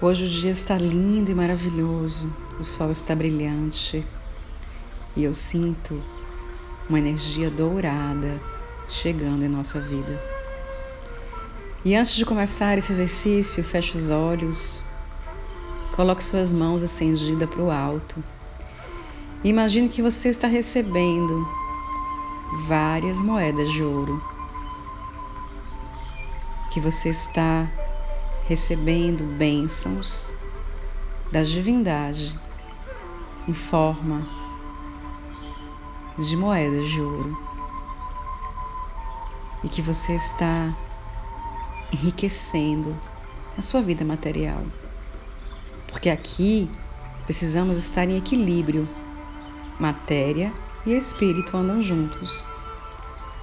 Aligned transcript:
Hoje 0.00 0.24
o 0.24 0.28
dia 0.28 0.50
está 0.50 0.76
lindo 0.76 1.30
e 1.30 1.34
maravilhoso, 1.34 2.34
o 2.58 2.64
sol 2.64 2.90
está 2.90 3.14
brilhante 3.14 4.04
e 5.16 5.22
eu 5.22 5.32
sinto 5.32 6.02
uma 6.88 6.98
energia 6.98 7.48
dourada 7.48 8.42
chegando 8.88 9.44
em 9.44 9.48
nossa 9.48 9.80
vida. 9.80 10.20
E 11.84 11.94
antes 11.94 12.16
de 12.16 12.24
começar 12.24 12.76
esse 12.76 12.90
exercício, 12.90 13.62
feche 13.62 13.96
os 13.96 14.10
olhos, 14.10 14.82
coloque 15.94 16.24
suas 16.24 16.52
mãos 16.52 16.82
estendidas 16.82 17.48
para 17.48 17.62
o 17.62 17.70
alto. 17.70 18.22
E 19.44 19.48
imagine 19.48 19.88
que 19.88 20.02
você 20.02 20.28
está 20.28 20.48
recebendo 20.48 21.48
várias 22.66 23.22
moedas 23.22 23.70
de 23.70 23.82
ouro. 23.82 24.20
Que 26.72 26.80
você 26.80 27.10
está 27.10 27.70
recebendo 28.46 29.24
bênçãos 29.36 30.32
da 31.32 31.42
divindade 31.42 32.38
em 33.48 33.54
forma 33.54 34.26
de 36.18 36.36
moedas 36.36 36.88
de 36.88 37.00
ouro 37.00 37.36
e 39.62 39.68
que 39.68 39.80
você 39.80 40.14
está 40.14 40.76
enriquecendo 41.92 42.94
a 43.56 43.62
sua 43.62 43.80
vida 43.80 44.04
material. 44.04 44.62
Porque 45.88 46.10
aqui 46.10 46.68
precisamos 47.24 47.78
estar 47.78 48.08
em 48.08 48.18
equilíbrio. 48.18 48.86
Matéria 49.78 50.52
e 50.86 50.92
espírito 50.92 51.56
andam 51.56 51.82
juntos. 51.82 52.46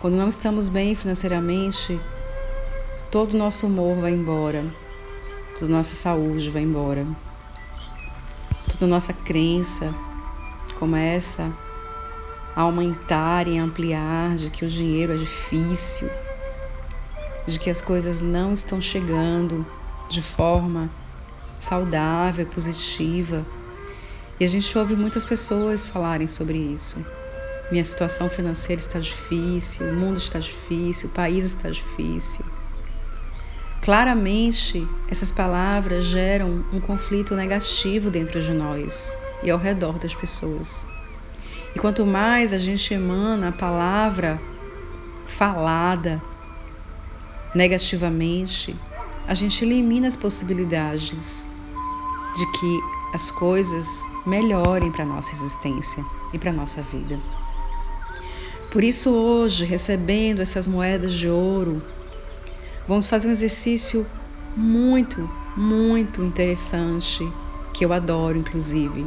Quando 0.00 0.14
não 0.14 0.28
estamos 0.28 0.68
bem 0.68 0.94
financeiramente, 0.94 2.00
todo 3.10 3.34
o 3.34 3.38
nosso 3.38 3.66
humor 3.66 3.96
vai 3.96 4.12
embora, 4.12 4.64
toda 5.58 5.72
nossa 5.72 5.94
saúde 5.94 6.50
vai 6.50 6.62
embora. 6.62 7.06
Toda 8.70 8.86
nossa 8.86 9.12
crença 9.12 9.94
começa 10.78 11.52
a 12.54 12.62
aumentar 12.62 13.46
e 13.46 13.58
ampliar 13.58 14.36
de 14.36 14.50
que 14.50 14.64
o 14.64 14.68
dinheiro 14.68 15.12
é 15.12 15.16
difícil, 15.16 16.08
de 17.46 17.58
que 17.58 17.70
as 17.70 17.80
coisas 17.80 18.20
não 18.20 18.52
estão 18.52 18.80
chegando 18.80 19.66
de 20.08 20.22
forma 20.22 20.90
saudável, 21.58 22.46
positiva. 22.46 23.44
E 24.38 24.44
a 24.44 24.48
gente 24.48 24.76
ouve 24.76 24.94
muitas 24.94 25.24
pessoas 25.24 25.86
falarem 25.86 26.26
sobre 26.26 26.58
isso. 26.58 27.04
Minha 27.70 27.84
situação 27.84 28.28
financeira 28.28 28.80
está 28.80 28.98
difícil, 28.98 29.88
o 29.88 29.94
mundo 29.94 30.18
está 30.18 30.38
difícil, 30.38 31.08
o 31.08 31.12
país 31.12 31.46
está 31.46 31.70
difícil. 31.70 32.44
Claramente, 33.84 34.88
essas 35.10 35.30
palavras 35.30 36.06
geram 36.06 36.64
um 36.72 36.80
conflito 36.80 37.36
negativo 37.36 38.10
dentro 38.10 38.40
de 38.40 38.50
nós 38.50 39.14
e 39.42 39.50
ao 39.50 39.58
redor 39.58 39.98
das 39.98 40.14
pessoas. 40.14 40.86
E 41.76 41.78
quanto 41.78 42.06
mais 42.06 42.54
a 42.54 42.56
gente 42.56 42.94
emana 42.94 43.50
a 43.50 43.52
palavra 43.52 44.40
falada 45.26 46.22
negativamente, 47.54 48.74
a 49.28 49.34
gente 49.34 49.62
elimina 49.62 50.08
as 50.08 50.16
possibilidades 50.16 51.46
de 52.34 52.46
que 52.58 52.80
as 53.12 53.30
coisas 53.30 53.86
melhorem 54.24 54.90
para 54.90 55.02
a 55.02 55.06
nossa 55.06 55.30
existência 55.30 56.02
e 56.32 56.38
para 56.38 56.48
a 56.48 56.54
nossa 56.54 56.80
vida. 56.80 57.20
Por 58.70 58.82
isso, 58.82 59.10
hoje, 59.10 59.66
recebendo 59.66 60.40
essas 60.40 60.66
moedas 60.66 61.12
de 61.12 61.28
ouro, 61.28 61.82
Vamos 62.86 63.06
fazer 63.06 63.28
um 63.28 63.32
exercício 63.32 64.06
muito, 64.54 65.28
muito 65.56 66.22
interessante, 66.22 67.26
que 67.72 67.84
eu 67.84 67.92
adoro, 67.92 68.36
inclusive. 68.36 69.06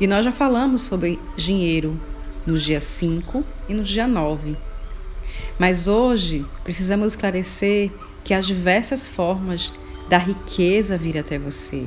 E 0.00 0.06
nós 0.06 0.24
já 0.24 0.32
falamos 0.32 0.82
sobre 0.82 1.18
dinheiro 1.36 1.98
no 2.46 2.56
dia 2.56 2.80
5 2.80 3.44
e 3.68 3.74
no 3.74 3.82
dia 3.82 4.06
9. 4.06 4.56
Mas 5.58 5.88
hoje 5.88 6.46
precisamos 6.62 7.08
esclarecer 7.08 7.90
que 8.22 8.32
há 8.32 8.40
diversas 8.40 9.08
formas 9.08 9.72
da 10.08 10.18
riqueza 10.18 10.96
vir 10.96 11.18
até 11.18 11.38
você 11.38 11.86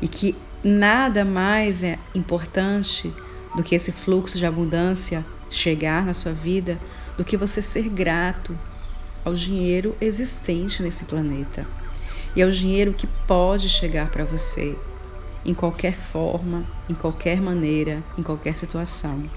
e 0.00 0.08
que 0.08 0.34
nada 0.62 1.24
mais 1.24 1.82
é 1.82 1.98
importante 2.14 3.12
do 3.54 3.62
que 3.62 3.74
esse 3.74 3.92
fluxo 3.92 4.38
de 4.38 4.46
abundância 4.46 5.24
chegar 5.50 6.04
na 6.04 6.14
sua 6.14 6.32
vida 6.32 6.78
do 7.16 7.24
que 7.24 7.36
você 7.36 7.62
ser 7.62 7.88
grato 7.88 8.58
ao 9.24 9.34
dinheiro 9.34 9.96
existente 10.00 10.82
nesse 10.82 11.04
planeta 11.04 11.66
e 12.34 12.42
ao 12.42 12.50
dinheiro 12.50 12.92
que 12.92 13.06
pode 13.26 13.68
chegar 13.68 14.10
para 14.10 14.24
você 14.24 14.76
em 15.44 15.52
qualquer 15.52 15.94
forma, 15.94 16.64
em 16.88 16.94
qualquer 16.94 17.40
maneira, 17.40 18.02
em 18.16 18.22
qualquer 18.22 18.54
situação. 18.56 19.28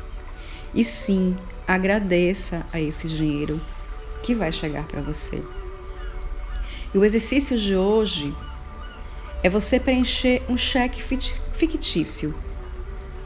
E 0.74 0.84
sim, 0.84 1.36
agradeça 1.68 2.66
a 2.72 2.80
esse 2.80 3.08
dinheiro 3.08 3.60
que 4.22 4.36
vai 4.36 4.52
chegar 4.52 4.86
para 4.86 5.02
você. 5.02 5.42
E 6.94 6.98
o 6.98 7.04
exercício 7.04 7.58
de 7.58 7.76
hoje 7.76 8.34
é 9.44 9.50
você 9.50 9.80
preencher 9.80 10.44
um 10.48 10.58
cheque 10.58 11.02
fictício. 11.54 12.34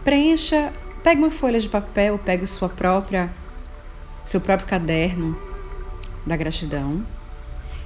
Preencha, 0.03 0.74
pegue 1.03 1.22
uma 1.22 1.31
folha 1.31 1.59
de 1.59 1.69
papel, 1.69 2.18
pegue 2.18 2.46
sua 2.48 2.69
própria 2.69 3.31
seu 4.30 4.40
próprio 4.40 4.68
caderno 4.68 5.49
da 6.30 6.38
gratidão 6.38 7.04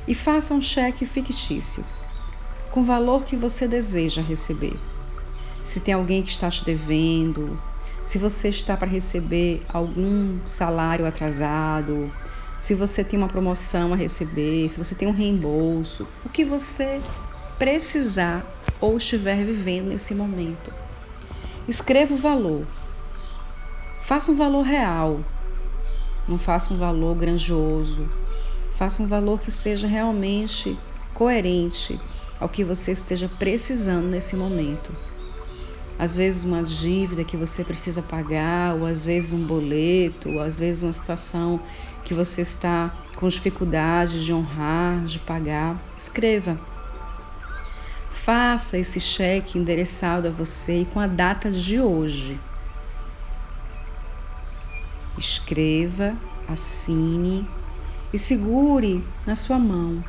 e 0.08 0.14
faça 0.14 0.54
um 0.54 0.62
cheque 0.62 1.06
fictício 1.06 1.84
com 2.70 2.82
o 2.82 2.86
valor 2.86 3.24
que 3.24 3.36
você 3.36 3.68
deseja 3.68 4.22
receber. 4.22 4.78
Se 5.64 5.80
tem 5.80 5.94
alguém 5.94 6.22
que 6.22 6.32
está 6.32 6.50
te 6.50 6.66
devendo, 6.66 7.60
se 8.04 8.18
você 8.18 8.50
está 8.50 8.76
para 8.76 8.88
receber 8.88 9.64
algum 9.70 10.38
salário 10.46 11.06
atrasado, 11.06 12.12
se 12.60 12.76
você 12.76 13.04
tem 13.04 13.18
uma 13.18 13.30
promoção 13.30 13.94
a 13.94 13.96
receber, 13.96 14.68
se 14.70 14.78
você 14.78 14.94
tem 14.94 15.08
um 15.08 15.14
reembolso, 15.14 16.08
o 16.26 16.30
que 16.30 16.44
você 16.44 17.02
precisar 17.58 18.46
ou 18.82 18.98
estiver 18.98 19.46
vivendo 19.46 19.88
nesse 19.88 20.14
momento. 20.14 20.74
Escreva 21.68 22.14
o 22.14 22.18
valor. 22.18 22.68
Faça 24.02 24.32
um 24.32 24.36
valor 24.36 24.64
real. 24.64 25.22
Não 26.28 26.38
faça 26.38 26.74
um 26.74 26.78
valor 26.78 27.16
grandioso, 27.16 28.10
Faça 28.84 29.02
um 29.02 29.08
valor 29.08 29.40
que 29.40 29.50
seja 29.50 29.88
realmente 29.88 30.78
coerente 31.14 31.98
ao 32.38 32.50
que 32.50 32.66
você 32.66 32.92
esteja 32.92 33.30
precisando 33.30 34.08
nesse 34.08 34.36
momento. 34.36 34.92
Às 35.98 36.14
vezes 36.14 36.44
uma 36.44 36.62
dívida 36.62 37.24
que 37.24 37.38
você 37.38 37.64
precisa 37.64 38.02
pagar, 38.02 38.76
ou 38.76 38.86
às 38.86 39.06
vezes 39.06 39.32
um 39.32 39.46
boleto, 39.46 40.32
ou 40.32 40.42
às 40.42 40.60
vezes 40.60 40.84
uma 40.84 40.92
situação 40.92 41.62
que 42.04 42.14
você 42.14 42.42
está 42.42 42.94
com 43.16 43.26
dificuldade 43.30 44.26
de 44.26 44.34
honrar, 44.34 45.06
de 45.06 45.18
pagar. 45.18 45.82
Escreva. 45.98 46.60
Faça 48.10 48.78
esse 48.78 49.00
cheque 49.00 49.58
endereçado 49.58 50.28
a 50.28 50.32
você 50.32 50.82
e 50.82 50.86
com 50.86 51.00
a 51.00 51.08
data 51.08 51.50
de 51.50 51.80
hoje. 51.80 52.38
Escreva, 55.18 56.14
assine 56.50 57.48
e 58.14 58.20
segure 58.20 59.04
na 59.26 59.36
sua 59.36 59.58
mão, 59.58 60.04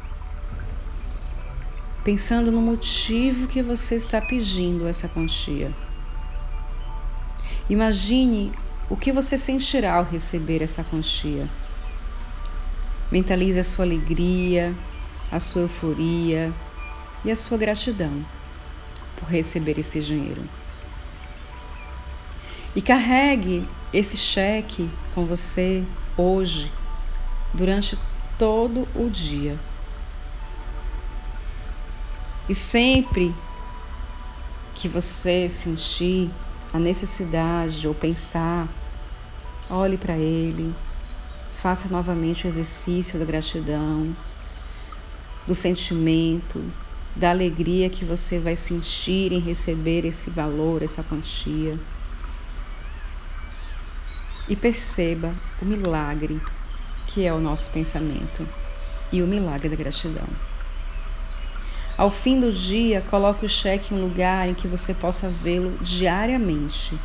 pensando 2.04 2.53
no 2.53 2.60
motivo 2.60 3.48
que 3.48 3.62
você 3.62 3.97
está 3.97 4.20
pedindo 4.20 4.87
essa 4.87 5.09
quantia. 5.09 5.72
Imagine 7.69 8.53
o 8.91 8.97
que 8.97 9.10
você 9.10 9.38
sentirá 9.38 9.94
ao 9.94 10.04
receber 10.04 10.60
essa 10.60 10.84
quantia. 10.84 11.48
Mentalize 13.10 13.59
a 13.59 13.65
sua 13.65 13.87
alegria, 13.87 14.75
a 15.32 15.41
sua 15.41 15.62
euforia 15.62 16.53
e 17.25 17.31
a 17.31 17.36
sua 17.36 17.56
gratidão 17.56 18.22
por 19.16 19.30
receber 19.30 19.78
esse 19.78 20.01
dinheiro. 20.01 20.42
E 22.77 22.83
carregue 22.83 23.66
esse 23.95 24.16
cheque 24.18 24.91
com 25.15 25.24
você 25.24 25.83
hoje 26.18 26.71
durante 27.54 27.97
todo 28.36 28.86
o 28.95 29.09
dia. 29.09 29.56
E 32.48 32.54
sempre 32.54 33.34
que 34.74 34.89
você 34.89 35.48
sentir 35.48 36.30
a 36.72 36.78
necessidade 36.78 37.86
ou 37.86 37.95
pensar, 37.95 38.68
olhe 39.71 39.97
para 39.97 40.16
ele, 40.16 40.74
faça 41.62 41.89
novamente 41.89 42.47
o 42.47 42.48
exercício 42.48 43.18
da 43.18 43.24
gratidão, 43.24 44.15
do 45.47 45.54
sentimento, 45.54 46.62
da 47.16 47.30
alegria 47.30 47.89
que 47.89 48.04
você 48.04 48.39
vai 48.39 48.56
sentir 48.56 49.33
em 49.33 49.39
receber 49.39 50.04
esse 50.04 50.28
valor, 50.28 50.83
essa 50.83 51.03
quantia. 51.03 51.78
E 54.48 54.56
perceba 54.56 55.33
o 55.62 55.65
milagre 55.65 56.39
que 57.15 57.25
é 57.25 57.33
o 57.33 57.39
nosso 57.39 57.71
pensamento 57.71 58.45
e 59.13 59.22
o 59.22 59.27
milagre 59.27 59.69
da 59.69 59.77
gratidão. 59.77 60.27
Ao 61.97 62.11
fim 62.11 62.41
do 62.41 62.53
dia, 62.53 63.01
coloque 63.09 63.47
o 63.47 63.49
cheque 63.49 63.95
em 63.95 63.99
um 63.99 64.03
lugar 64.03 64.49
em 64.49 64.55
que 64.55 64.66
você 64.66 64.93
possa 64.93 65.28
vê-lo 65.28 65.78
diariamente. 65.81 66.99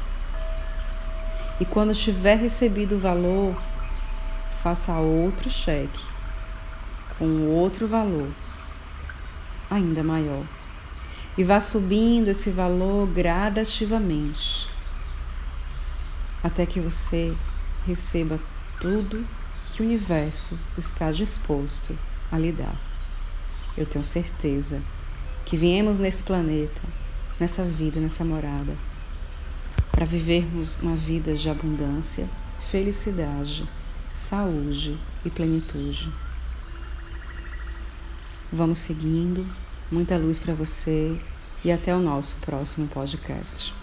E 1.60 1.66
quando 1.66 1.94
tiver 1.94 2.40
recebido 2.40 2.96
o 2.96 3.00
valor, 3.00 3.56
faça 4.64 4.96
outro 4.96 5.48
cheque 5.48 6.02
com 7.20 7.46
outro 7.46 7.88
valor 7.88 8.30
ainda 9.70 10.02
maior. 10.02 10.44
E 11.38 11.44
vá 11.44 11.60
subindo 11.60 12.30
esse 12.30 12.50
valor 12.50 13.08
gradativamente 13.08 14.68
até 16.44 16.66
que 16.66 16.80
você 16.80 17.32
receba 17.86 18.40
tudo 18.82 19.24
que 19.80 19.84
o 19.84 19.86
universo 19.86 20.60
está 20.78 21.10
disposto 21.10 21.98
a 22.30 22.38
lhe 22.38 22.52
dar. 22.52 22.76
Eu 23.78 23.86
tenho 23.86 24.04
certeza 24.04 24.82
que 25.46 25.56
viemos 25.56 26.00
nesse 26.00 26.22
planeta, 26.22 26.82
nessa 27.40 27.64
vida, 27.64 27.98
nessa 27.98 28.26
morada, 28.26 28.76
para 29.90 30.06
vivermos 30.06 30.78
uma 30.82 30.98
vida 30.98 31.34
de 31.34 31.50
abundância, 31.50 32.30
felicidade, 32.70 33.66
saúde 34.12 34.98
e 35.24 35.30
plenitude. 35.30 36.12
Vamos 38.52 38.80
seguindo, 38.80 39.48
muita 39.90 40.18
luz 40.18 40.38
para 40.38 40.54
você 40.54 41.18
e 41.64 41.72
até 41.72 41.96
o 41.96 42.00
nosso 42.00 42.36
próximo 42.42 42.86
podcast. 42.90 43.79